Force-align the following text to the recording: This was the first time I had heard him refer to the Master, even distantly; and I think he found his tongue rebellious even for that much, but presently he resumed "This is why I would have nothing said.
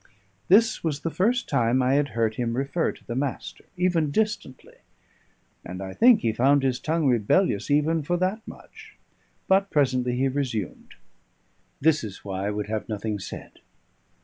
This 0.47 0.83
was 0.83 1.01
the 1.01 1.11
first 1.11 1.47
time 1.47 1.83
I 1.83 1.93
had 1.93 2.07
heard 2.17 2.33
him 2.33 2.57
refer 2.57 2.91
to 2.91 3.05
the 3.05 3.13
Master, 3.13 3.65
even 3.77 4.09
distantly; 4.09 4.77
and 5.63 5.79
I 5.79 5.93
think 5.93 6.21
he 6.21 6.33
found 6.33 6.63
his 6.63 6.79
tongue 6.79 7.05
rebellious 7.05 7.69
even 7.69 8.01
for 8.01 8.17
that 8.17 8.41
much, 8.47 8.97
but 9.47 9.69
presently 9.69 10.15
he 10.15 10.27
resumed 10.27 10.95
"This 11.79 12.03
is 12.03 12.25
why 12.25 12.47
I 12.47 12.49
would 12.49 12.65
have 12.65 12.89
nothing 12.89 13.19
said. 13.19 13.59